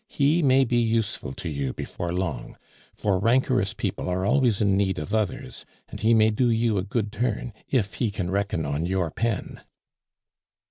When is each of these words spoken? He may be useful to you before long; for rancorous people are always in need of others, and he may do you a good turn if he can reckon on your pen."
He 0.07 0.41
may 0.41 0.63
be 0.65 0.79
useful 0.79 1.31
to 1.33 1.47
you 1.47 1.73
before 1.73 2.11
long; 2.11 2.57
for 2.95 3.19
rancorous 3.19 3.75
people 3.75 4.09
are 4.09 4.25
always 4.25 4.59
in 4.59 4.75
need 4.75 4.97
of 4.97 5.13
others, 5.13 5.63
and 5.89 5.99
he 5.99 6.15
may 6.15 6.31
do 6.31 6.49
you 6.49 6.79
a 6.79 6.83
good 6.83 7.11
turn 7.11 7.53
if 7.69 7.93
he 7.93 8.09
can 8.09 8.31
reckon 8.31 8.65
on 8.65 8.87
your 8.87 9.11
pen." 9.11 9.61